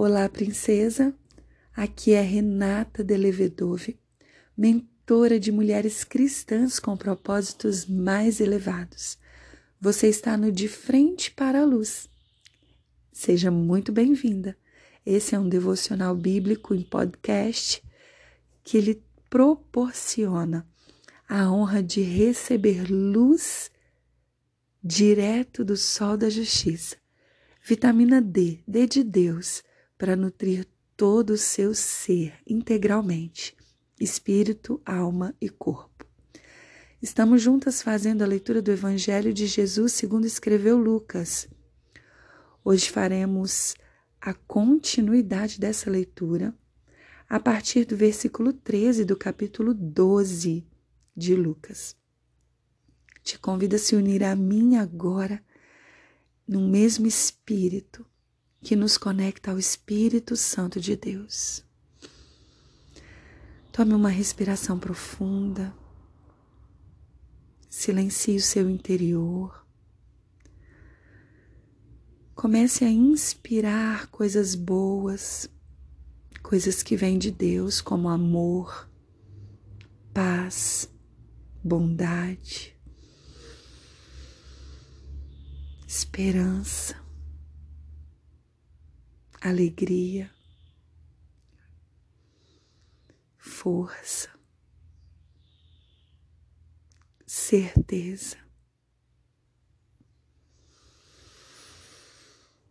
[0.00, 1.12] Olá, princesa.
[1.74, 3.98] Aqui é Renata Delevedove,
[4.56, 9.18] mentora de mulheres cristãs com propósitos mais elevados.
[9.80, 12.08] Você está no De Frente para a Luz.
[13.10, 14.56] Seja muito bem-vinda.
[15.04, 17.82] Esse é um devocional bíblico em podcast
[18.62, 20.64] que lhe proporciona
[21.28, 23.68] a honra de receber luz
[24.80, 26.94] direto do sol da justiça,
[27.64, 29.66] vitamina D, D de Deus
[29.98, 30.64] para nutrir
[30.96, 33.56] todo o seu ser integralmente,
[34.00, 36.06] espírito, alma e corpo.
[37.02, 41.48] Estamos juntas fazendo a leitura do Evangelho de Jesus segundo escreveu Lucas.
[42.64, 43.74] Hoje faremos
[44.20, 46.54] a continuidade dessa leitura
[47.28, 50.66] a partir do versículo 13 do capítulo 12
[51.16, 51.96] de Lucas.
[53.22, 55.42] Te convido a se unir a mim agora
[56.46, 58.06] no mesmo espírito
[58.60, 61.64] que nos conecta ao Espírito Santo de Deus.
[63.72, 65.72] Tome uma respiração profunda,
[67.68, 69.64] silencie o seu interior.
[72.34, 75.48] Comece a inspirar coisas boas,
[76.42, 78.88] coisas que vêm de Deus, como amor,
[80.12, 80.88] paz,
[81.62, 82.76] bondade,
[85.86, 87.07] esperança
[89.40, 90.30] alegria,
[93.38, 94.30] força,
[97.26, 98.36] certeza.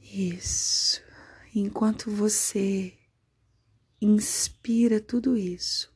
[0.00, 1.02] Isso.
[1.54, 2.96] Enquanto você
[4.00, 5.92] inspira tudo isso,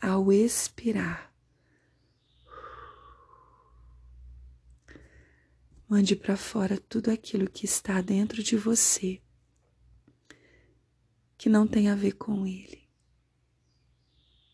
[0.00, 1.34] ao expirar,
[5.88, 9.23] mande para fora tudo aquilo que está dentro de você
[11.36, 12.88] que não tem a ver com Ele.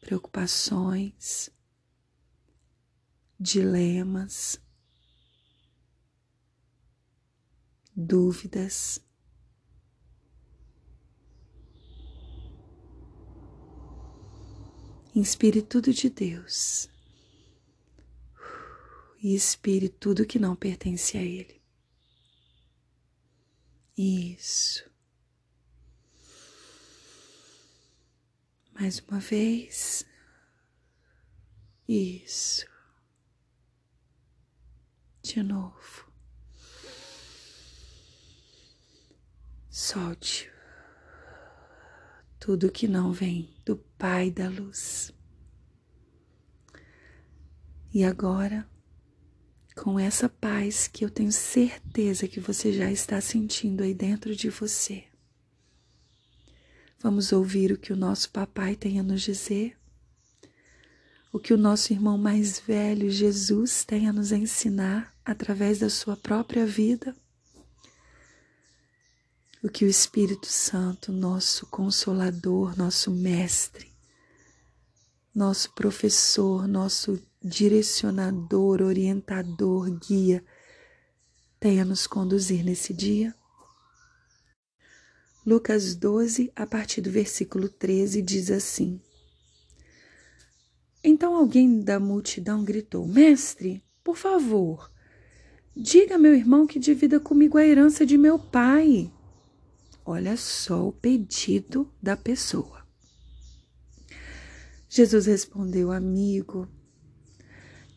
[0.01, 1.51] Preocupações,
[3.39, 4.61] dilemas,
[7.95, 9.01] dúvidas.
[15.15, 16.89] Inspire tudo de Deus
[19.23, 21.61] e expire tudo que não pertence a Ele.
[23.97, 24.90] Isso.
[28.81, 30.07] Mais uma vez.
[31.87, 32.65] Isso.
[35.23, 36.11] De novo.
[39.69, 40.51] Solte
[42.39, 45.13] tudo que não vem do Pai da luz.
[47.93, 48.67] E agora,
[49.77, 54.49] com essa paz que eu tenho certeza que você já está sentindo aí dentro de
[54.49, 55.10] você,
[57.03, 59.75] Vamos ouvir o que o nosso papai tem a nos dizer,
[61.33, 66.15] o que o nosso irmão mais velho, Jesus, tem a nos ensinar através da sua
[66.15, 67.17] própria vida,
[69.63, 73.91] o que o Espírito Santo, nosso consolador, nosso mestre,
[75.35, 80.45] nosso professor, nosso direcionador, orientador, guia,
[81.59, 83.35] tem a nos conduzir nesse dia.
[85.45, 89.01] Lucas 12, a partir do versículo 13, diz assim:
[91.03, 94.91] Então alguém da multidão gritou: Mestre, por favor,
[95.75, 99.11] diga a meu irmão que divida comigo a herança de meu pai.
[100.05, 102.87] Olha só o pedido da pessoa.
[104.91, 106.69] Jesus respondeu: Amigo,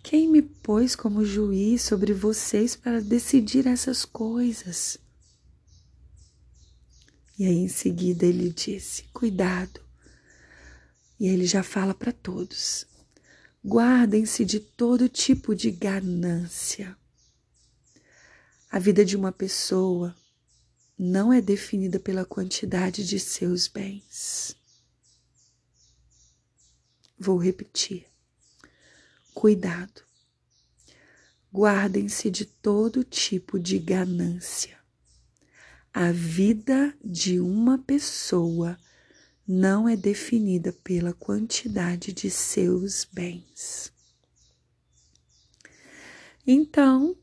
[0.01, 5.02] quem me pôs como juiz sobre vocês para decidir essas coisas?
[7.37, 9.81] E aí em seguida ele disse: Cuidado.
[11.19, 12.85] E ele já fala para todos:
[13.65, 16.97] Guardem-se de todo tipo de ganância.
[18.69, 20.15] A vida de uma pessoa
[20.97, 24.55] não é definida pela quantidade de seus bens.
[27.17, 28.05] Vou repetir.
[29.33, 30.01] Cuidado.
[31.53, 34.82] Guardem-se de todo tipo de ganância.
[35.95, 38.79] A vida de uma pessoa
[39.47, 43.93] não é definida pela quantidade de seus bens.
[46.47, 47.15] Então,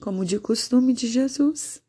[0.00, 1.80] como de costume de Jesus,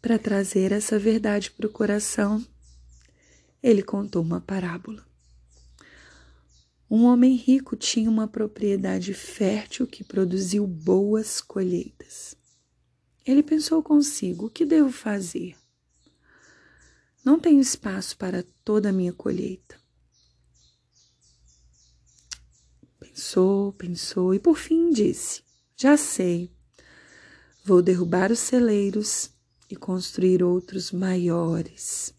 [0.00, 2.46] para trazer essa verdade para o coração,
[3.60, 5.04] ele contou uma parábola.
[6.88, 12.38] Um homem rico tinha uma propriedade fértil que produziu boas colheitas.
[13.28, 15.54] Ele pensou consigo: o que devo fazer?
[17.22, 19.76] Não tenho espaço para toda a minha colheita.
[22.98, 25.42] Pensou, pensou e por fim disse:
[25.76, 26.50] Já sei.
[27.62, 29.30] Vou derrubar os celeiros
[29.68, 32.14] e construir outros maiores.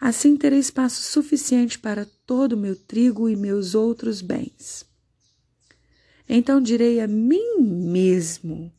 [0.00, 4.86] Assim terei espaço suficiente para todo o meu trigo e meus outros bens.
[6.28, 8.72] Então direi a mim mesmo: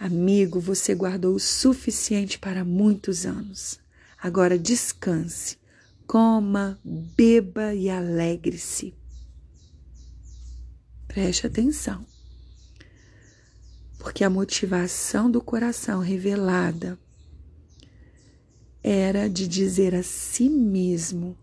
[0.00, 3.80] Amigo, você guardou o suficiente para muitos anos.
[4.16, 5.58] Agora descanse,
[6.06, 8.94] coma, beba e alegre-se.
[11.08, 12.06] Preste atenção,
[13.98, 16.96] porque a motivação do coração revelada
[18.80, 21.36] era de dizer a si mesmo: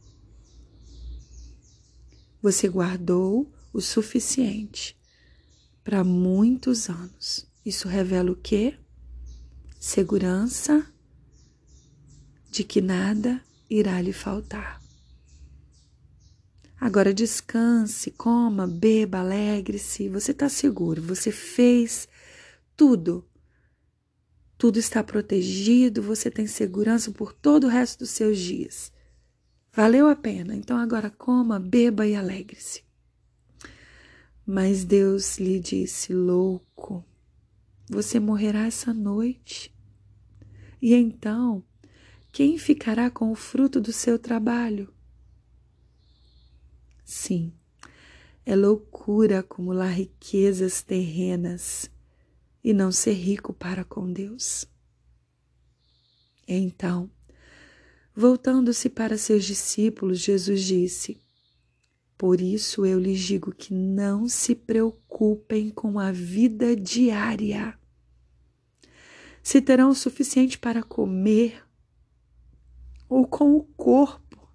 [2.41, 4.97] Você guardou o suficiente
[5.83, 7.53] para muitos anos.
[7.65, 8.77] Isso revela o quê?
[9.79, 10.85] Segurança
[12.51, 14.79] de que nada irá lhe faltar.
[16.79, 20.07] Agora descanse, coma, beba, alegre-se.
[20.09, 22.07] Você está seguro, você fez
[22.77, 23.27] tudo.
[24.57, 28.91] Tudo está protegido, você tem segurança por todo o resto dos seus dias.
[29.73, 30.55] Valeu a pena.
[30.55, 32.83] Então agora coma, beba e alegre-se.
[34.45, 37.03] Mas Deus lhe disse: louco,
[37.89, 39.73] você morrerá essa noite.
[40.81, 41.63] E então,
[42.31, 44.93] quem ficará com o fruto do seu trabalho?
[47.03, 47.53] Sim,
[48.45, 51.89] é loucura acumular riquezas terrenas
[52.63, 54.65] e não ser rico para com Deus.
[56.47, 57.09] Então,
[58.15, 61.24] voltando-se para seus discípulos, Jesus disse:
[62.17, 67.77] por isso eu lhes digo que não se preocupem com a vida diária.
[69.43, 71.63] Se terão o suficiente para comer,
[73.09, 74.51] ou com o corpo,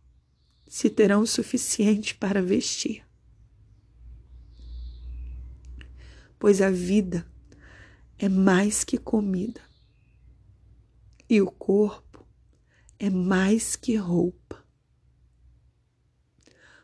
[0.67, 3.07] se terão o suficiente para vestir.
[6.39, 7.31] Pois a vida
[8.19, 9.61] é mais que comida,
[11.29, 12.27] e o corpo
[12.99, 14.40] é mais que roupa.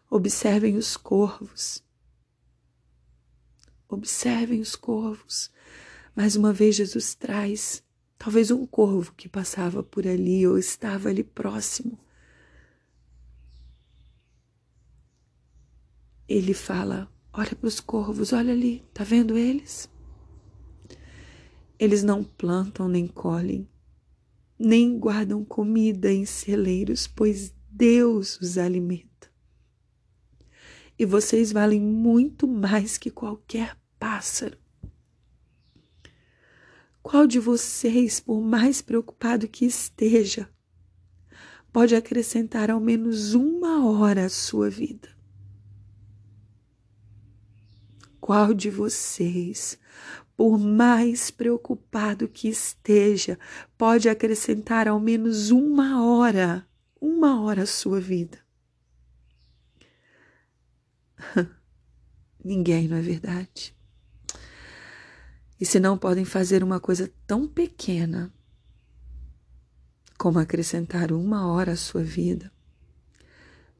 [0.08, 1.82] Observem os corvos.
[3.88, 5.50] Observem os corvos.
[6.14, 7.82] Mais uma vez, Jesus traz
[8.16, 11.98] talvez um corvo que passava por ali ou estava ali próximo.
[16.28, 19.90] Ele fala: Olha para os corvos, olha ali, tá vendo eles?
[21.78, 23.68] Eles não plantam nem colhem,
[24.58, 29.05] nem guardam comida em celeiros, pois Deus os alimenta
[30.98, 34.56] e vocês valem muito mais que qualquer pássaro.
[37.02, 40.48] Qual de vocês, por mais preocupado que esteja,
[41.72, 45.08] pode acrescentar ao menos uma hora à sua vida?
[48.20, 49.78] Qual de vocês,
[50.36, 53.38] por mais preocupado que esteja,
[53.78, 56.66] pode acrescentar ao menos uma hora,
[57.00, 58.45] uma hora à sua vida?
[62.44, 63.74] Ninguém, não é verdade?
[65.58, 68.32] E se não podem fazer uma coisa tão pequena
[70.18, 72.52] como acrescentar uma hora à sua vida,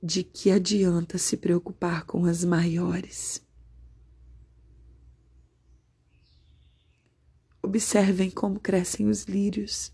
[0.03, 3.43] de que adianta se preocupar com as maiores?
[7.63, 9.93] Observem como crescem os lírios.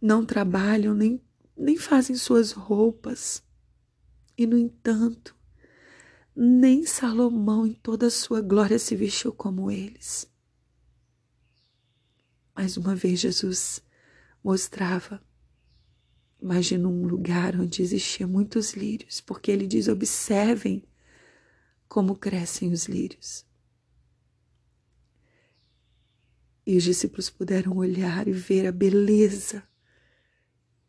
[0.00, 1.20] Não trabalham nem,
[1.56, 3.42] nem fazem suas roupas
[4.36, 5.36] e, no entanto,
[6.34, 10.28] nem Salomão em toda a sua glória se vestiu como eles.
[12.54, 13.82] Mais uma vez, Jesus
[14.42, 15.22] mostrava,
[16.40, 20.84] imagina um lugar onde existiam muitos lírios, porque ele diz: observem
[21.88, 23.46] como crescem os lírios.
[26.66, 29.62] E os discípulos puderam olhar e ver a beleza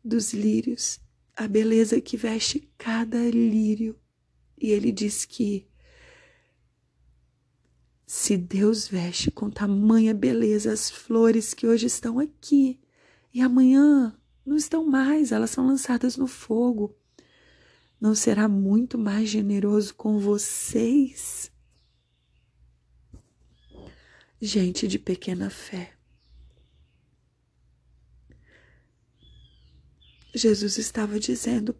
[0.02, 1.00] dos lírios
[1.36, 3.98] a beleza que veste cada lírio.
[4.58, 5.68] E ele diz que
[8.06, 12.80] se Deus veste com tamanha beleza as flores que hoje estão aqui
[13.34, 16.96] e amanhã não estão mais, elas são lançadas no fogo,
[18.00, 21.50] não será muito mais generoso com vocês?
[24.40, 25.95] Gente de pequena fé.
[30.36, 31.74] Jesus estava dizendo: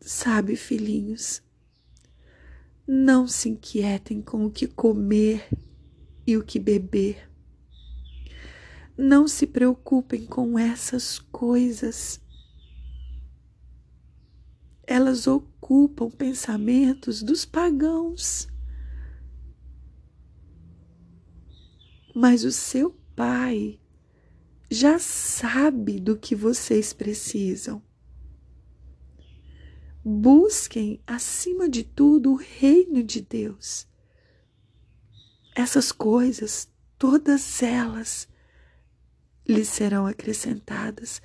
[0.00, 1.42] Sabe, filhinhos,
[2.86, 5.48] não se inquietem com o que comer
[6.24, 7.28] e o que beber.
[8.96, 12.20] Não se preocupem com essas coisas.
[14.86, 18.46] Elas ocupam pensamentos dos pagãos.
[22.14, 23.80] Mas o seu pai
[24.74, 27.80] já sabe do que vocês precisam.
[30.04, 33.86] Busquem, acima de tudo, o reino de Deus.
[35.54, 38.28] Essas coisas, todas elas,
[39.48, 41.22] lhes serão acrescentadas,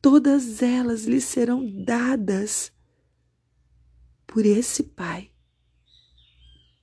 [0.00, 2.72] todas elas lhes serão dadas
[4.26, 5.30] por esse Pai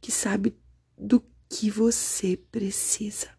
[0.02, 0.56] que sabe
[0.98, 3.39] do que você precisa.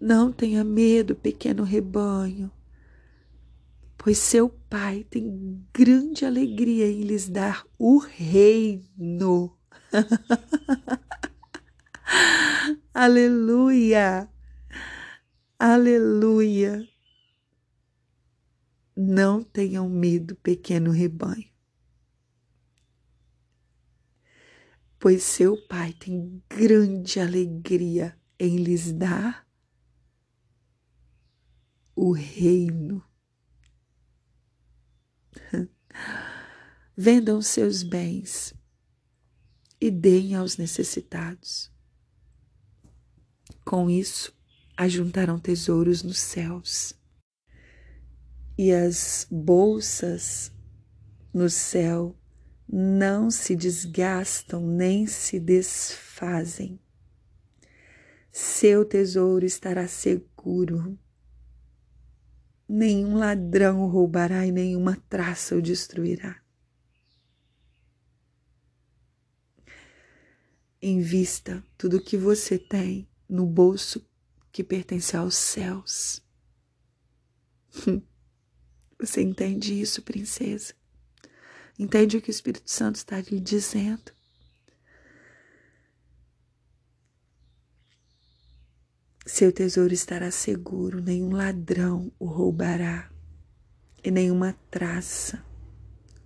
[0.00, 2.50] Não tenha medo, pequeno rebanho
[4.04, 9.56] pois seu Pai tem grande alegria em lhes dar o reino.
[12.92, 14.28] Aleluia!
[15.58, 16.86] Aleluia!
[18.94, 21.48] Não tenham medo, pequeno rebanho,
[24.98, 29.46] pois seu Pai tem grande alegria em lhes dar
[31.94, 33.02] o reino.
[36.96, 38.54] Vendam seus bens
[39.80, 41.72] e deem aos necessitados.
[43.64, 44.34] Com isso,
[44.76, 46.94] ajuntarão tesouros nos céus.
[48.56, 50.52] E as bolsas
[51.32, 52.16] no céu
[52.68, 56.80] não se desgastam nem se desfazem.
[58.30, 60.98] Seu tesouro estará seguro
[62.68, 66.42] nenhum ladrão roubará e nenhuma traça o destruirá.
[70.80, 74.06] Invista tudo o que você tem no bolso
[74.52, 76.22] que pertence aos céus.
[79.00, 80.74] Você entende isso, princesa?
[81.78, 84.12] Entende o que o Espírito Santo está lhe dizendo?
[89.26, 93.10] Seu tesouro estará seguro, nenhum ladrão o roubará
[94.02, 95.42] e nenhuma traça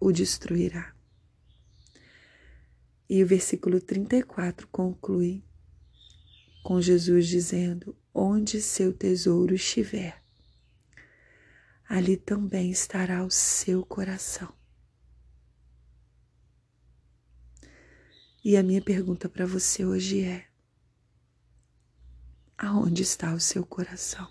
[0.00, 0.92] o destruirá.
[3.08, 5.44] E o versículo 34 conclui
[6.64, 10.20] com Jesus dizendo: Onde seu tesouro estiver,
[11.88, 14.52] ali também estará o seu coração.
[18.44, 20.47] E a minha pergunta para você hoje é:
[22.58, 24.28] aonde está o seu coração?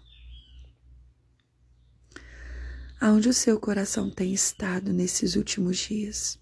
[3.00, 6.38] Aonde o seu coração tem estado nesses últimos dias?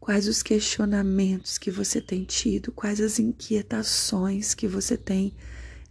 [0.00, 2.72] Quais os questionamentos que você tem tido?
[2.72, 5.34] Quais as inquietações que você tem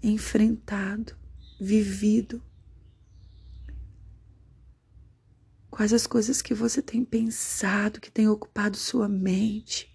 [0.03, 1.15] enfrentado,
[1.59, 2.43] vivido?
[5.71, 9.92] Quais as coisas que você tem pensado, que tem ocupado sua mente?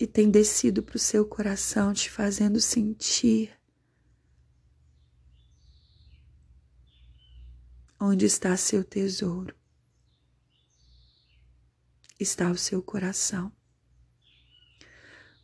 [0.00, 3.54] E tem descido para o seu coração, te fazendo sentir
[8.00, 9.54] onde está seu tesouro.
[12.18, 13.52] Está o seu coração.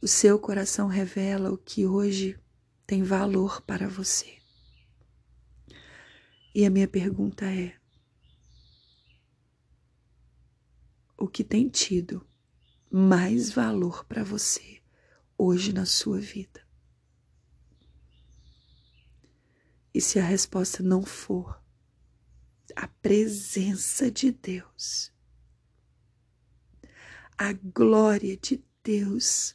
[0.00, 2.40] O seu coração revela o que hoje
[2.86, 4.38] tem valor para você.
[6.54, 7.78] E a minha pergunta é:
[11.18, 12.26] o que tem tido
[12.90, 14.80] mais valor para você
[15.36, 16.66] hoje na sua vida?
[19.92, 21.62] E se a resposta não for
[22.74, 25.10] a presença de Deus,
[27.38, 29.54] a glória de Deus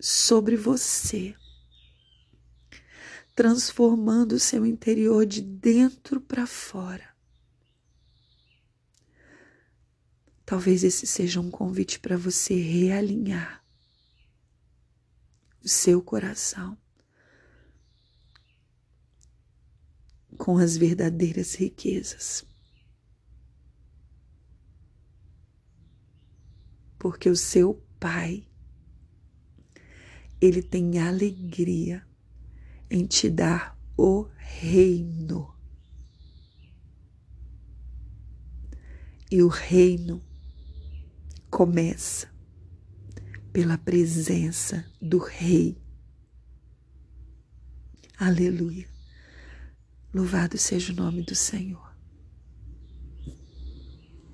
[0.00, 1.34] sobre você,
[3.34, 7.07] transformando o seu interior de dentro para fora,
[10.48, 13.62] Talvez esse seja um convite para você realinhar
[15.62, 16.74] o seu coração
[20.38, 22.46] com as verdadeiras riquezas.
[26.98, 28.48] Porque o seu Pai,
[30.40, 32.08] ele tem alegria
[32.90, 35.54] em te dar o reino.
[39.30, 40.26] E o reino
[41.50, 42.28] começa
[43.52, 45.76] pela presença do Rei.
[48.18, 48.88] Aleluia.
[50.12, 51.87] Louvado seja o nome do Senhor.